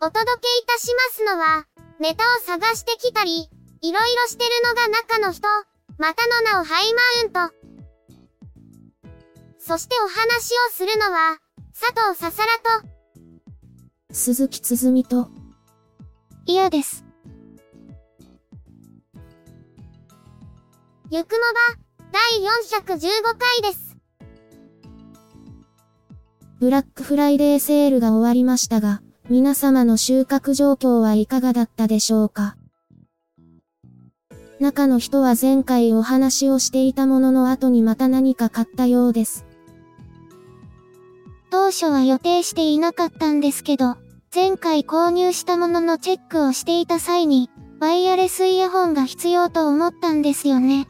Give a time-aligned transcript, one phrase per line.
[0.00, 1.66] お届けいたしますのは、
[1.98, 5.48] ネタを探してきたり、いろいろしてるのが中の人、
[5.98, 7.54] またの名をハイマウント。
[9.58, 11.38] そしてお話をするのは、
[11.74, 12.88] 佐藤ささらと、
[14.12, 15.30] 鈴木つづみと、
[16.46, 17.04] 嫌です。
[21.10, 22.22] ゆくもば、第
[22.86, 23.96] 415回です。
[26.60, 32.56] ブラックフライデーセールが終わりましたが、皆様の収穫状況はいかがだったでしょうか？
[34.58, 39.44] 中の人は前回お話をしていたものの後にまた何か買ったようです。
[41.50, 43.96] 当初は予定していなかったんですけど、
[44.34, 50.88] 前回購入したもののチェックをしていた際に、ワイヤレスイヤホンが必要と思ったんですよね。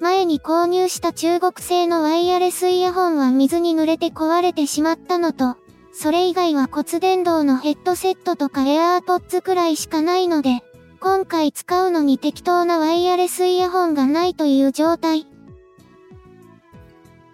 [0.00, 5.58] 前に購入した中国製のワイヤレスイヤホンは水に濡れて壊れてしまったのと、
[5.96, 10.62] それ以外は骨伝導のヘッドセットとかエアーポッツくらいしかないので、
[10.98, 15.26] 今回使うのに適当なワイヤレスイヤホンがないという状態。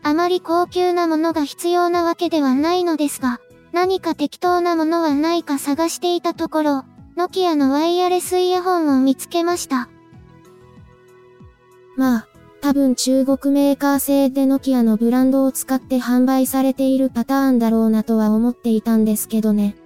[0.02, 3.40] あまり高級なものが必要なわけではないのですが、
[3.72, 6.84] 何か適当なものはないか探していたところ、
[7.16, 9.88] ノキアのワイヤレスイヤホンを見つけました。
[11.96, 12.28] まあ、
[12.60, 19.76] 多分中国メーカー製でノキアのブランドを使って販売されているパターンだろうなとは思っていたんですけどね。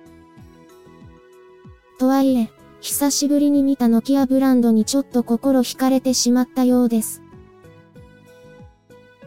[1.99, 7.23] とはいえ、久しぶりに見たノキアブランドにちょっと心惹かれてしまったようです。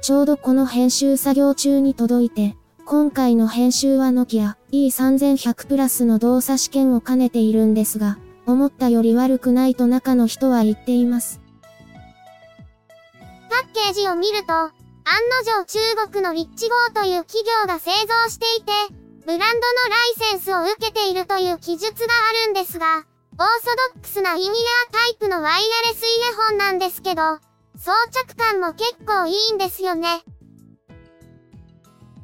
[0.01, 11.41] ちょうどこの編集作業中に届いて、今回の編集はノキア E3100 プラスの動作試験を兼ねているんですが、思ったより悪くないと中の人は言っています。
[13.77, 14.73] ケージを見ると、案の
[15.45, 15.79] 定中
[16.11, 18.71] 国のリッチゴーという企業が製造していて、
[19.25, 19.53] ブランドのラ
[20.31, 24.55] イセンスを受けているという記述があるんですが、オーソドックスなインイヤー
[24.91, 27.21] タイプのワイヤレスイヤホンなんですけど、
[27.77, 30.23] 装着感も結構いいんですよね。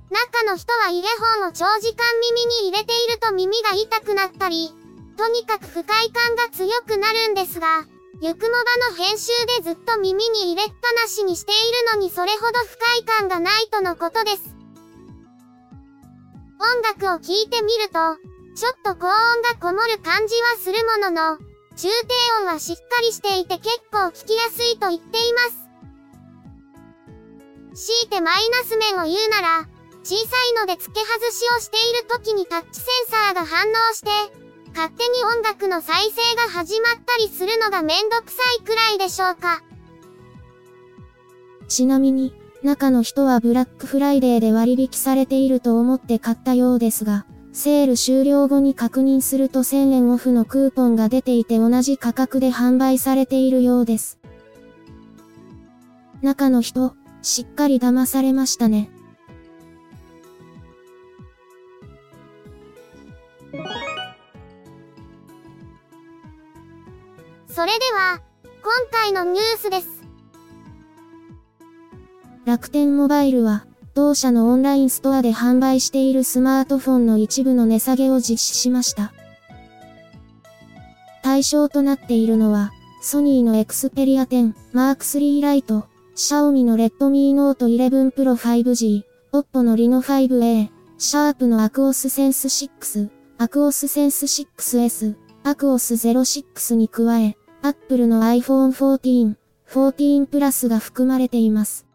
[0.10, 1.04] 中の人はイヤ
[1.38, 4.72] ホンを長時間耳に入れていると耳が痛くなったり、
[5.18, 7.86] とにかく不快感が強くなるんですが、
[8.22, 11.56] ゆくもばの編集でずっと耳に入れっぱなしにしてい
[11.92, 14.56] るのにそれほど不快感がないとのことです。
[16.60, 17.94] 音楽を聴いてみると、
[18.56, 21.38] ちょっと高音がこもる感じはするものの、
[21.76, 25.40] 中低音はしっかりしていて結構聞きやすいと言っていま
[27.74, 27.88] す。
[27.90, 29.68] 強いてマイナス面を言うなら、
[30.04, 34.43] 小さいので付け外しをしている時にタッチセンサーが反応して、
[34.76, 39.64] 勝手に音楽の再生が始まったりするのがめんどくさいくらいでしょうか。
[41.68, 54.18] ちなみに、中の人はブラックフライデーで割引されていると思って買ったようですが、セール終了後に確認すると1000円オフのクーポンが出ていて同じ価格で販売されているようです。
[56.22, 58.90] 中の人、しっかり騙されましたね。
[67.56, 68.20] それでは、
[68.64, 69.88] 今回のニュースです。
[72.46, 79.14] 楽天モバイルは、同社のオンラインストアで販売しているスマートフォンの一部の値下げを実施しました。
[81.22, 82.72] 対象となっているのは、
[83.04, 85.86] ソニーのエクスペリア10、マーク3ライト、
[86.16, 99.38] シャオミのレッドミーノート11 Pro 5G、オッポのリノ 5A、シャープのアクオスセンス6、アクオスセンス 6S、アクオス06に加え、Apple の iPhone 14、
[99.70, 101.88] 14 Plus が含まれています。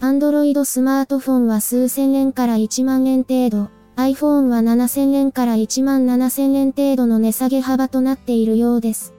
[0.00, 9.12] Android スマートフォンは数千円から1万円程度、iPhone は7000円から1万7000円程度の値下げ幅となっているようです。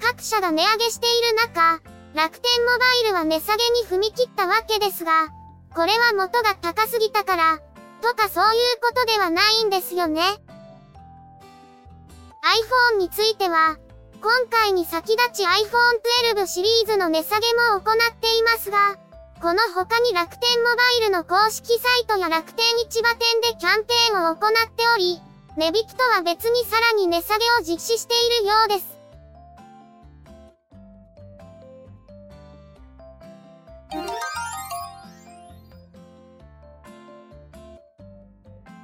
[0.00, 1.80] 各社が値上げしている中、
[2.14, 5.10] 楽天モバイルは値下げに踏み切ったわけですが、
[5.74, 7.58] これは元が高すぎたから、
[8.00, 10.22] とかそういうことではないんですよね。
[12.42, 13.76] iPhone については、
[14.20, 18.96] 今回に先立ち iPhone 12シリーズの値下げも行っていますが、
[19.40, 25.20] この他に楽天モバイルの公式サイトや楽天市場店でキャンペーンを行っており、
[25.56, 28.98] 値引きとは別にさらに値下げを実施しているようです。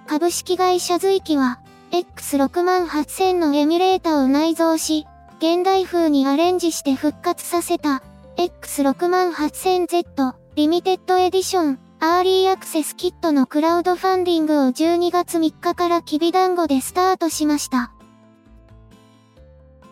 [0.06, 1.60] 株式会社瑞起は、
[1.94, 5.06] X68000 のエミュレータを内蔵し、
[5.38, 8.02] 現代風にアレンジして復活させた、
[8.36, 17.92] X68000Z LIMITED EDITION、EARLY ACCESS KIT のクラウドファンディングを12月3日からきびだんごでスタートしました。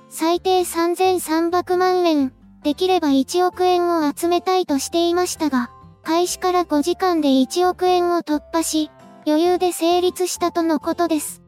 [0.09, 2.33] 最低3300万円、
[2.65, 5.71] できれば1億円を集めたいとしていましたが、
[6.03, 8.91] 開始から5時間で1億円を突破し、
[9.25, 11.42] 余裕で成立したとのことです。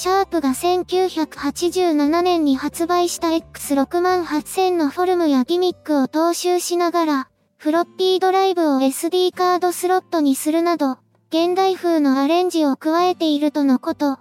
[0.00, 10.98] シャープが1987年に発売した X68000 のフォルムやギミックを踏襲しながら、フロッピードライブを SD カードスロットにするなど、
[11.30, 14.20] 現代風のアレンジを加えているとのこと。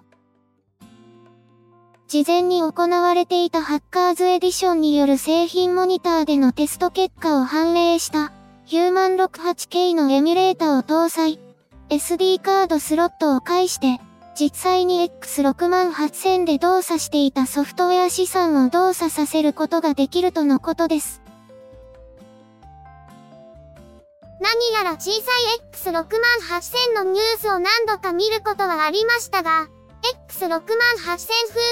[2.08, 8.32] 事前に行われていたハッカーズエディションによる製品モニターでのテスト結果を反映した
[8.66, 11.40] ヒューマン 68K のエミュレータを搭載。
[11.90, 14.02] SD カードスロットを介して、
[14.40, 21.24] 実際に X68000 で動作していたソフトウェア資産を動作させることができるとのことです。
[24.40, 25.24] 何やら小さい
[25.74, 29.70] X68000 のニュースを何度か見ることはありましたが、
[30.30, 30.48] X68000 風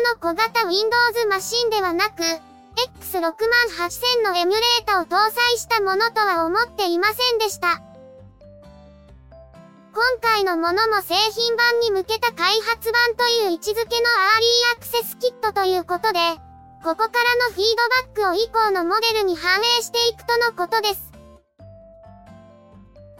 [0.01, 7.83] の小型 Windows マシンではなく、X68000 のエミュレータを搭載したものとは思っていませんでした。
[9.95, 16.19] 今回のものも製品版に向けた開発版という位置づけのアーリーアクセスキットということで、
[16.83, 17.71] ここからのフィー
[18.11, 21.13] ドバックを以降のモデルに反映していくとのことです。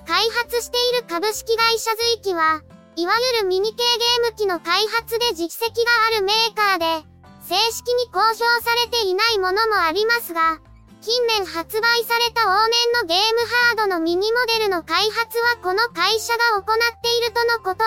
[0.05, 2.59] 開発している株式会社随記は、
[2.97, 7.07] いわゆるミニ系ゲーム機の開発で実績があるメーカーで、
[7.47, 10.59] 正式に公表されていないものもありますが、
[10.99, 13.39] 近年発売された往年のゲーム
[13.87, 17.83] のミニモデルの開発はこの会社が行っているとのこと。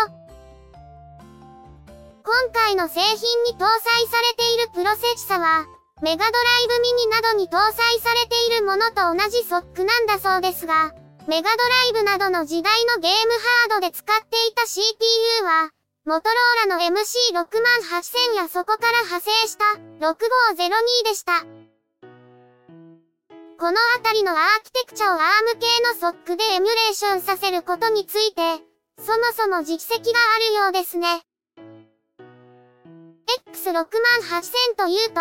[2.25, 5.67] 今回の製品に搭載されているプロセッサは、
[6.03, 10.93] メガドライブミニなどに搭載されているものと同じソックなんだそうですが、
[11.27, 13.33] メガドライブなどの時代のゲーム
[13.73, 14.83] ハードで使っていた CPU
[15.45, 15.71] は、
[16.05, 19.65] モトローラの MC68000 やそこから派生した
[20.07, 21.58] 6502でした。
[23.59, 28.41] このあたりのアーキテクチャを ARM 系のソックでエミュレーションさせることについて、
[29.01, 31.09] そもそも実績があるようですね。
[33.53, 35.21] X68000 というと、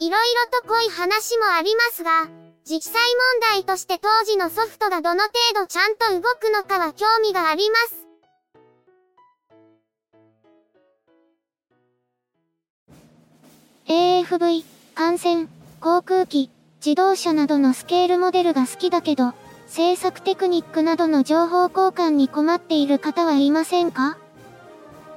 [0.00, 0.24] 色々
[0.62, 2.26] と濃い話もありますが、
[2.64, 3.02] 実際
[3.42, 8.06] 問題として当時のソフトがどの程度ちゃんと動くのかは興味があります。
[13.88, 14.64] AFV、
[14.94, 15.48] 感染、
[15.82, 16.48] 航空機、
[16.84, 19.32] 自動車などのスケールモデルが好きだけど、
[19.66, 24.18] 制作テクニックなどの情報交換に困っている方はいませんか？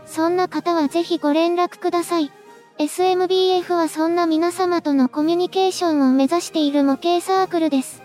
[0.06, 2.32] そんな方はぜひご連絡ください。
[2.78, 8.02] SMBF はそんな皆様とのコミュニケーションを目指している模型サークルです。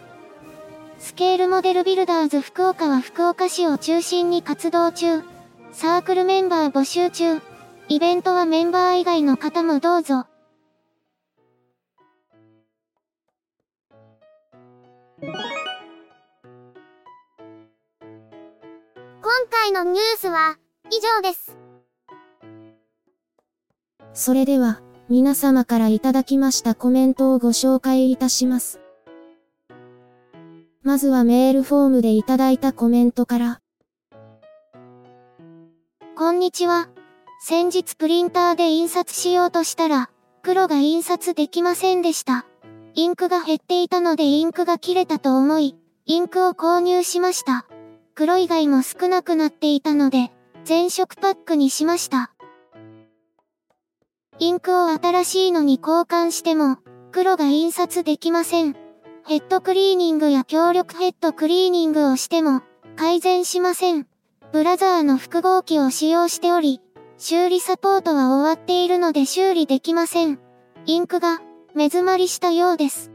[0.98, 5.22] スケールモデルビルダーズ福岡は福岡市を中心に活動中。
[5.70, 7.40] サークルメンバー募集中。
[7.88, 10.26] イベントはメンバー以外の方もどうぞ。
[15.24, 15.32] 今
[19.48, 20.58] 回のニュースは
[20.90, 21.56] 以上です。
[24.12, 28.80] それでは、皆様からいただきましたコメントをご紹介いたします。
[30.82, 33.60] まずはメールフォームでいただいたコメントから。
[36.16, 36.88] こんにちは。
[37.38, 40.10] 先日プリンターで印刷しようとしたら、
[40.42, 42.44] 黒が印刷できませんでした。
[42.94, 47.66] インクが減っていたのでインクが切れたと思い、インクを購入しました。
[48.14, 50.30] 黒以外も少なくなっていたので、
[50.64, 52.32] 全色パックにしました。
[54.38, 56.78] インクを新しいのに交換しても、
[57.12, 58.74] 黒が印刷できません。
[59.26, 62.62] ヘッドクリーニングや強力ヘッドクリーニングをしても、
[62.96, 64.06] 改善しません。
[64.52, 66.82] ブラザーの複合機を使用しており、
[67.16, 70.38] 修理サポートは終わっているので修理できません。
[70.84, 71.40] インクが
[71.74, 73.10] 目詰まりしたようです。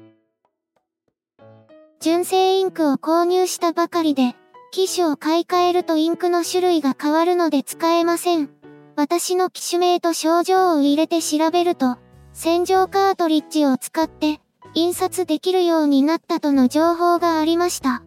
[1.99, 4.35] 純正インクを購入したばかりで、
[4.71, 8.49] 機種を買い替えるとインクの種類が変わるので使えません。
[8.95, 11.97] 私の機種名と症状を入れて調べると、
[12.33, 14.39] 洗浄カートリッジを使って
[14.73, 18.03] 印刷できるようになったとの情報がありました。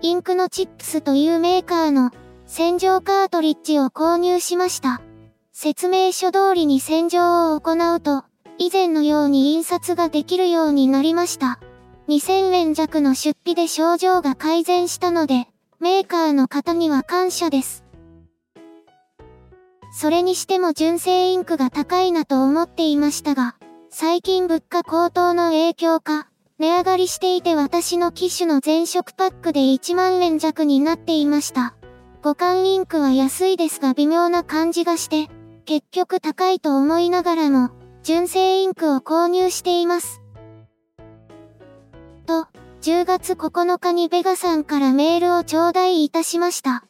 [0.00, 2.12] インクのチップスというメーカーの
[2.46, 5.02] 洗浄カートリッジを購入しました。
[5.52, 8.24] 説明書通りに洗浄を行うと、
[8.58, 11.60] 以前のように印刷ができるようになりました。
[12.08, 15.46] 2000円弱の出費で症状が改善したので、
[15.78, 17.84] メーカーの方には感謝です。
[19.92, 23.56] それにしても純正インクが高いなと思っていましたが、
[23.90, 31.74] 最近物価高騰の影響か、値上がりしていて私の機種の全色パックで1万円弱になっていました。
[32.22, 35.28] 互換インクは安いですが微妙な感じがして、
[35.64, 37.70] 結局高いと思いながらも、
[38.08, 40.22] 純正インクを購入しています。
[42.24, 42.46] と、
[42.80, 46.86] 10月9日にベガさんからメールを頂戴いたしました。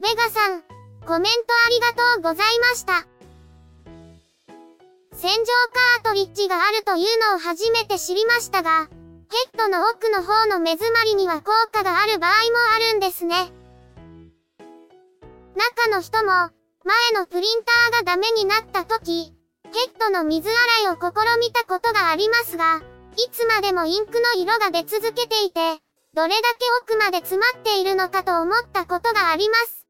[0.00, 0.62] ベガさん、
[1.04, 3.06] コメントありがとうございました。
[5.12, 5.44] 洗浄
[6.00, 8.88] カートリッジがあるというのを初めて知りましたが、
[9.30, 12.36] ヘッドの奥の方の目詰まりには効果がある場合も
[12.74, 13.52] あるんですね。
[15.54, 16.53] 中の人も、
[16.84, 19.32] 前のプリンターがダメになった時、
[19.64, 22.82] ヘッドの水洗いを試みたことがありますが、
[23.16, 25.80] いつまでもインクの色が出続けていて、
[26.12, 29.86] どれだけ奥まで詰まっているのかと思ったことがあります。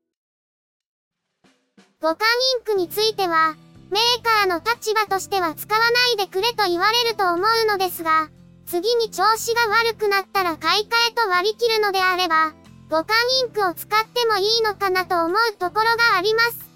[2.01, 2.19] 互換
[2.59, 3.57] インクについては、
[3.91, 8.29] メーカーの立場としては使わないでくれと言われると思うのですが、
[8.67, 12.55] 次に調子が悪くなったら買い替えと割り切るのであれば、
[12.89, 13.15] 互換
[13.47, 16.74] インクを使ってもいいのかなと思うところがあります。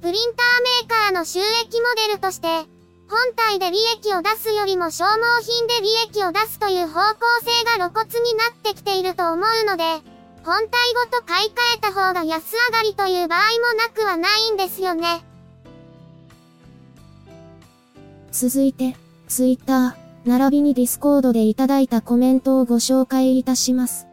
[0.00, 2.46] プリンターメーカーの収益モデルとして、
[3.10, 9.84] 本体で利益を出すよりも消耗品で利益を出すという方向性が露骨になってきていると思うので、
[10.44, 15.24] 本体ごと買い替えた方が安上がりという場合もなくはないんですよね。
[18.30, 18.94] 続いて、
[19.26, 24.06] Twitter、並びに Discord でいただいたコメントをご紹介いたします。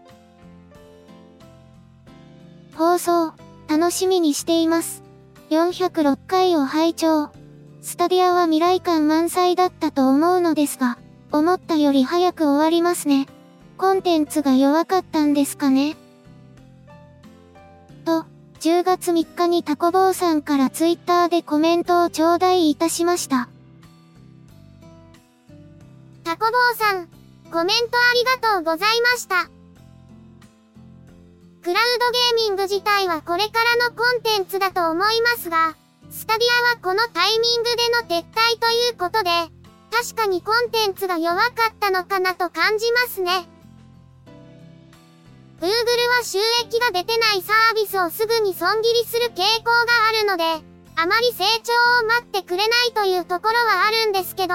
[2.76, 3.34] 放送、
[3.68, 5.05] 楽しみにしています。
[5.50, 7.30] 406回を拝聴。
[7.82, 10.98] スタディアは未来感満載だったと思うのですが、
[11.32, 13.28] 思ったより早く終わりますね。
[13.78, 15.96] コンテンツが弱かったんですかね。
[18.06, 18.26] と、
[18.60, 23.50] 10月3日にタコ坊さんからツイッターでコメントを頂戴いたしました。
[26.24, 27.08] タコ坊さん、
[27.52, 29.55] コメントありがとうございました。
[31.66, 35.76] クラウドゲーミング自体はこれからのコンテンツだと思いますが、
[36.12, 39.32] スタディアはこのタイミングでの撤退ということで、
[39.90, 43.50] 確かにコンテンツが弱かったのかなと感じますね。
[45.60, 50.44] Google は収益が出てないサービスをすぐに損切りする傾向があるので、
[50.96, 51.74] あまり成長
[52.06, 54.54] を待ってくれないというところはあるんですけど。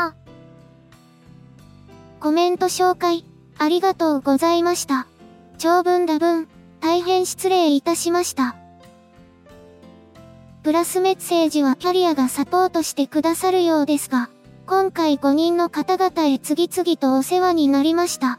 [2.20, 3.24] コメント紹介、
[3.58, 5.08] ありがとうございました。
[5.58, 6.48] 長文多文、
[6.80, 8.56] 大変失礼いたしました。
[10.62, 14.28] プラスメッセージはキャリアがサポートしてくださるようですが、
[14.66, 18.38] 今回5人の方々へ次々とお世話になりました。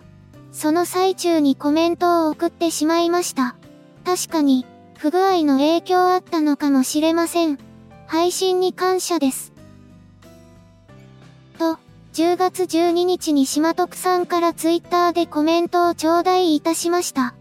[0.52, 3.56] その最中にコメントを送ってしまいました。
[4.06, 4.66] 確かに、
[4.98, 7.58] 不具合の影響あったのかもしれません。
[8.08, 9.52] 配信に感謝です。
[11.58, 11.78] と、
[12.14, 17.36] 10月12日に島徳さんからツイッターでコメントを頂戴いたしました。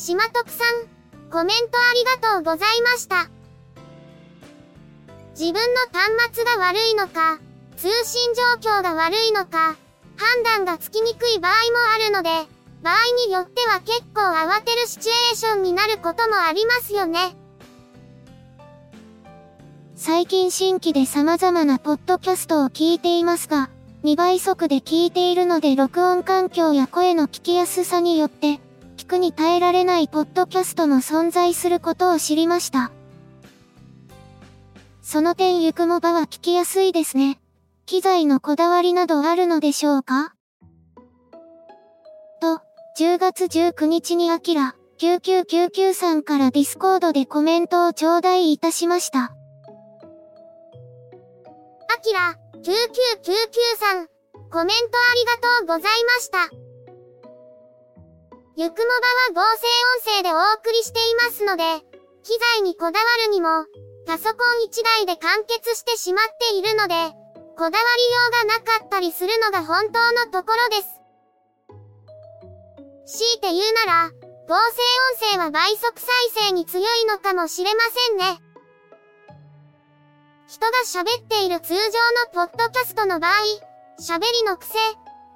[0.00, 3.28] 島徳さん、コメントありがとうございました。
[5.38, 7.38] 自分の端末が悪いのか、
[7.76, 8.42] 通信状
[8.78, 9.76] 況が悪いのか、
[10.16, 11.56] 判断がつきにくい場合も
[11.94, 12.30] あるので、
[12.82, 12.94] 場合
[13.26, 17.36] によっては結構慌てるシチュエーションになることもありますよね。
[19.96, 23.68] 最近新規で様々なポッドキャストを聞いていますが、
[24.02, 28.60] 2倍速で聞いているので録音環境や声の聞きやすさによって、
[29.18, 32.92] に耐えられないポッドキャストも存在することを知りました。
[35.02, 37.40] その点ゆくもばは聞きやすいですね。
[37.86, 40.34] 機材のこだわりなどあるのでしょうか？
[42.40, 42.60] と、
[42.98, 49.34] 10月19日にアキラ9999さんから Discord でコメントを頂戴いたしました。
[51.92, 52.62] アキラ9999
[53.78, 54.06] さん、
[54.50, 56.69] コメントありがとうございました。
[58.56, 58.88] ゆくも
[59.34, 59.66] ばは合成
[60.10, 61.62] 音声でお送りしていますので、
[62.24, 63.64] 機材にこだわるにも、
[64.06, 66.94] パソコン1台で完結してしまっているので、
[67.56, 67.78] こだわりよ
[68.44, 71.00] うがなかったりするのが本当のところです。
[73.18, 74.10] 強いて言うなら、
[74.48, 74.58] 合成
[75.28, 76.08] 音声は倍速再
[76.48, 78.40] 生に強いのかもしれませんね。
[80.48, 81.86] 人が喋っている通常の
[82.46, 83.30] ポッドキャストの場合、
[84.00, 84.76] 喋りの癖、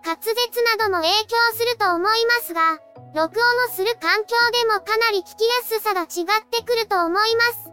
[0.04, 2.80] 滑舌なども影響すると思いますが、
[3.14, 7.70] 録音をする環境でもかなり聞きやすさが違ってくると思います。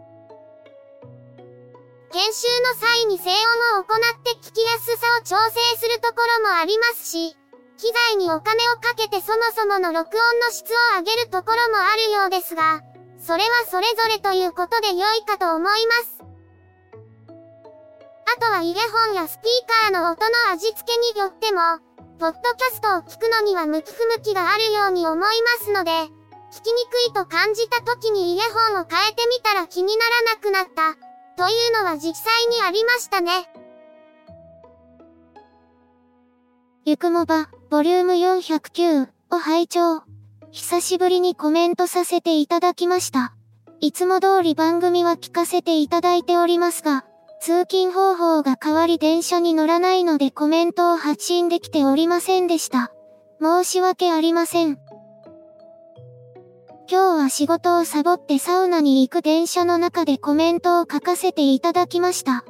[2.12, 3.28] 研修の際に静
[3.74, 7.34] 音を行って聞きやすさを調整するところもありますし、
[7.76, 12.80] 機材にお金をかけてそもそもの録音の質を上げるところもあるようですが、
[13.18, 16.22] それはそれぞれということで良いかと思います。
[18.36, 21.80] あとはイヤホンやスピーカーの音の味付けによっても、
[22.18, 25.30] ポッドキャストを聞くのには向き不向きがあるように思いま
[25.64, 25.90] すので、
[26.52, 30.94] 聞きにくいと感じた時にイヤホンを変えてみたら気にならなくなった、
[31.42, 33.48] というのは実際にありましたね。
[36.84, 40.02] ゆくもば、ボリューム409を拝聴。
[40.50, 43.34] 久しぶりにコメントさせていただきました。
[43.80, 47.06] いつも通り番組は聞かせていただいておりますが、
[47.44, 52.92] 通勤方法が変わり電車に乗らないのでコメントを発信できておりませんでした。
[53.42, 54.78] 申し訳ありません。
[56.88, 62.44] 今日は仕事をサボってサウナに行く電車の中でコメントを書かせていただきました。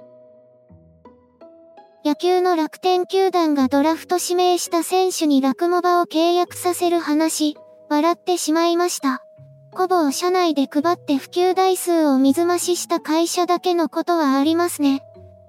[2.05, 7.57] 野球の楽天球団がドラフト指名した選手にラクモバを契約させる話、
[7.89, 9.25] 笑ってしまいました。
[9.75, 15.02] コボを社内で配って普及台数を水増しした会社だけのことはありますね。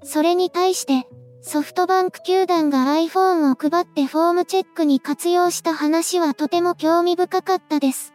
[0.04, 1.08] それに対して、
[1.42, 8.14] ソフトバンク球団が iPhone を配ってフォームチェックに活用した話はとても興味深かったです。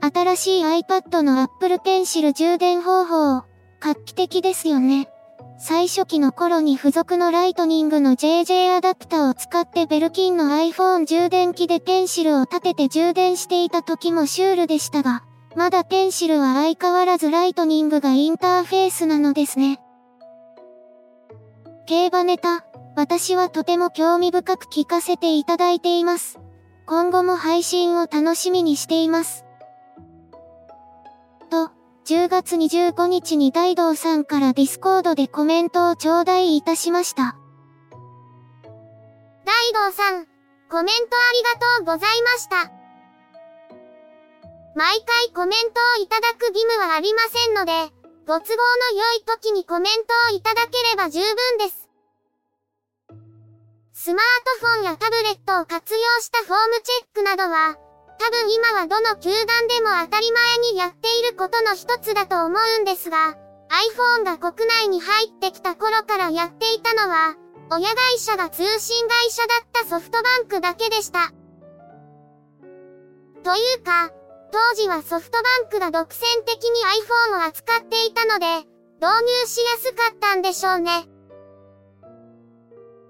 [0.00, 3.42] 新しい iPad の Apple Pencil 充電方法、
[3.80, 5.08] 画期的ですよね。
[5.58, 15.22] 最初期の頃に付属のライトニングの JJ アダプタを使って Belkin の iPhone 充電器でペンシルを立てて充電していた時もシュールでしたが、
[15.56, 19.80] まだペンシルは相変わらず Lightning がインターフェースなのですね。
[21.86, 26.38] 競馬ネタ、私はとても興味深く聞かせていただいています。
[26.84, 29.45] 今後も配信を楽しみにしています。
[32.06, 37.36] 10月25日に大道さんから Discord でコメントを頂戴いたしました。
[39.44, 40.26] 大道さん、
[40.70, 42.70] コメントありがとうございました。
[44.76, 47.72] 毎回コメントをいただく義務はありませんので、
[48.24, 49.92] ご都合の良い時にコメン
[50.30, 51.88] トをいただければ十分です。
[53.94, 54.26] スマー
[54.60, 57.76] トフォンやタブレットを活用したフォームチェックなどは、
[58.18, 63.36] 多分今はどの球団でも当たり前にやっていることの一つだと思うんですが、
[63.68, 67.34] iPhone が国内に入ってきた頃からやっていたのは、
[67.70, 71.32] 親会社が通信会社だったソフトバンクだけでした。
[73.42, 74.10] というか、
[74.52, 76.80] 当時はソフトバンクが独占的に
[77.30, 78.66] iPhone を扱っていたので、
[79.00, 81.06] 導入しやすかったんでしょうね。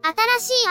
[0.06, 0.66] 新しい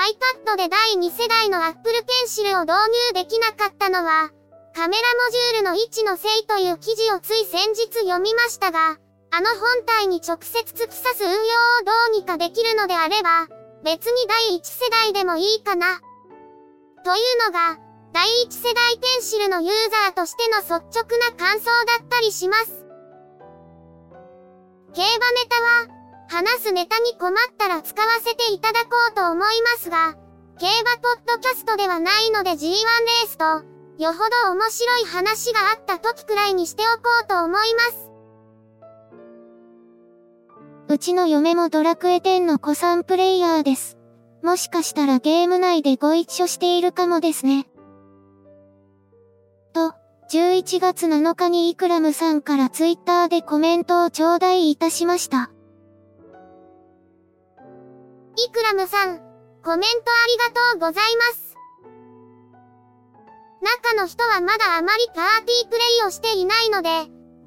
[0.46, 1.94] iPad で第2世代の Apple
[2.24, 2.74] Pencil を導
[3.12, 4.30] 入できなかったのは、
[4.74, 8.98] カメラモジュールの位置のせいという記事をつい先日読みましたが、
[9.32, 11.40] あの本体に直接突き刺す運用を
[11.84, 13.48] どうにかできるのであれば、
[13.84, 16.00] 別に第1世代でもいいかな。
[17.04, 17.78] というのが、
[18.14, 21.66] 第1世代ペンシルのユーザーとしての率直な感想
[22.00, 22.86] だったりします。
[24.94, 30.16] 競馬ネタは、話すネタに困ったら使わせていただこうと思いますが、
[30.60, 33.46] 競馬ポッドキャストではないので G1 レースと、
[33.98, 38.12] よほど面白い話があった時くらいにしておこうと思います。
[40.88, 43.98] うちの嫁もドラクエ10の子さんプレイヤーです。
[44.44, 47.68] もしかしたらゲーム内でご一緒しているかもですね。
[49.74, 49.94] と、
[50.32, 55.52] 11月7日にイクラムさんからツイッターでコメントを頂戴いたしました。
[58.38, 59.20] イクラムさん、
[59.64, 61.56] コメントありがとうございます。
[63.62, 66.90] 中の人はまだあまりパーティープレイをしていないので、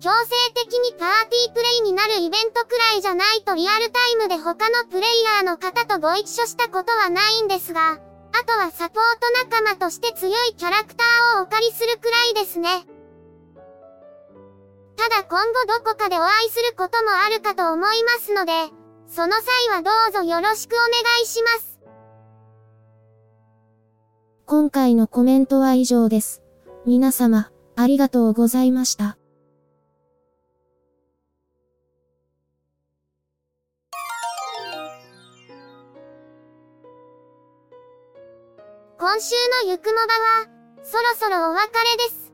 [0.01, 12.87] 強制的にパーティープレイになるイベントくらいじゃないとリアルタイムで他のプレイヤーの方とご一緒したことはないんですが、あとはサポート仲間として強いキャラクターをお借りするくらいですね。
[14.97, 18.53] ただ今後どこかでお会いすることもあるかと思いますので、
[19.09, 20.89] その際はどうぞよろしくお願
[21.23, 21.81] いします。
[24.45, 26.43] 今回のコメントは以上です。
[26.85, 29.17] 皆様、ありがとうございました。
[38.99, 40.47] 今週のゆくもばは、
[40.83, 42.33] そろそろお別れです。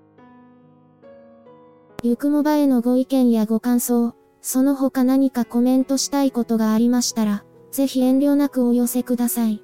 [2.02, 4.14] ゆくもばへのご意見やご感想、
[4.46, 9.62] その他何かコメントしたいことがありましたら、ぜひ遠慮なくお寄せください。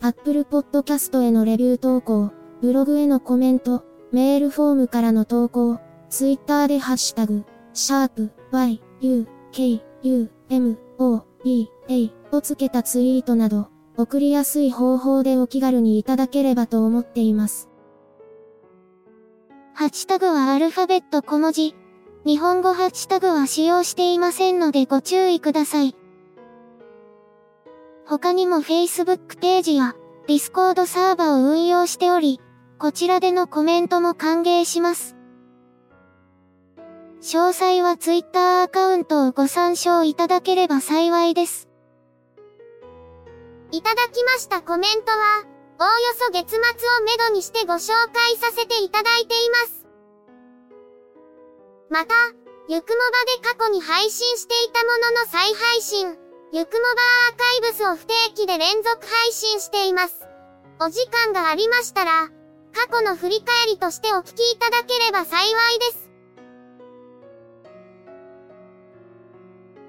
[0.00, 17.68] Apple Podcast へのレビュー投稿、ブログへのコメント、メールフォームからの投稿、Twitter でハッシュタグ、シャープ y, u, k, u, m, o, b, a をつけたツイートなど、送りやすい方法でお気軽にいただければと思っています。
[19.74, 21.74] ハッシュタグはアルファベット小文字。
[22.26, 25.96] 日本語ハッシュタグは使用していませんのでご注意ください。
[28.06, 29.94] 他にも Facebook ページや
[30.26, 32.38] Discord サーバを運用しており、
[32.78, 35.16] こちらでのコメントも歓迎します。
[37.22, 41.68] 詳細は Twitter アカウントをご参照いただければ幸いです。
[43.72, 45.44] いただきましたコメントは、
[45.78, 46.60] おおよそ月末を
[47.04, 49.79] めどにしてご紹介させていただいています。
[51.90, 52.14] また、
[52.68, 56.06] ゆくもばで過去に配信していたものの再配信、
[56.52, 56.88] ゆくもば
[57.30, 60.24] アーカイブスを不定期で連続配信しています。
[60.78, 62.28] お時間がありましたら、
[62.72, 66.10] 過去の振り返りとしてお聞きいただければ幸いです。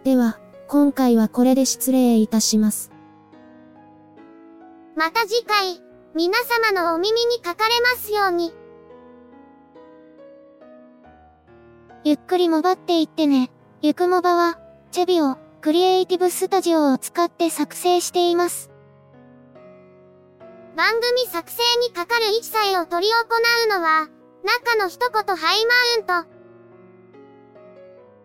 [0.03, 2.91] では、今回はこれで失礼いたします。
[4.95, 5.79] また次回、
[6.15, 8.55] 皆様のお耳にかかれますように。
[12.03, 13.51] ゆっくりもばっていってね。
[13.81, 14.59] ゆくもばは、
[14.91, 18.71] チェビオ、クリエイティブスタジオを使って作成しています。
[20.75, 23.19] 番組作成にかかる一切を取り行
[23.67, 24.07] うのは、
[24.43, 26.31] 中の一言ハイマウント。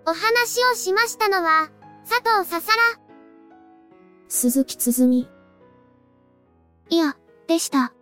[0.07, 1.69] お話をしましたのは、
[2.09, 3.01] 佐藤ささら。
[4.29, 5.29] 鈴木つづみ。
[6.89, 7.93] いや、でした。